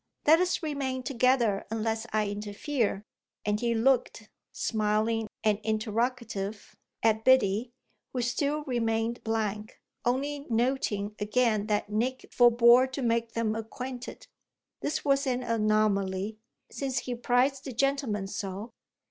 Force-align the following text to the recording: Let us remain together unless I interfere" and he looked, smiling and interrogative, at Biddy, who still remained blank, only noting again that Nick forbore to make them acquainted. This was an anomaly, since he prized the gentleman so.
Let 0.25 0.39
us 0.39 0.63
remain 0.63 1.03
together 1.03 1.67
unless 1.69 2.07
I 2.11 2.27
interfere" 2.27 3.05
and 3.45 3.59
he 3.59 3.75
looked, 3.75 4.31
smiling 4.51 5.27
and 5.43 5.59
interrogative, 5.61 6.75
at 7.03 7.23
Biddy, 7.23 7.71
who 8.11 8.23
still 8.23 8.63
remained 8.63 9.23
blank, 9.23 9.79
only 10.03 10.47
noting 10.49 11.15
again 11.19 11.67
that 11.67 11.91
Nick 11.91 12.25
forbore 12.33 12.87
to 12.93 13.03
make 13.03 13.33
them 13.33 13.53
acquainted. 13.53 14.25
This 14.79 15.05
was 15.05 15.27
an 15.27 15.43
anomaly, 15.43 16.39
since 16.71 16.97
he 17.01 17.13
prized 17.13 17.65
the 17.65 17.71
gentleman 17.71 18.25
so. 18.25 18.71